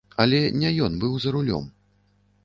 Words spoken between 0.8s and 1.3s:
ён быў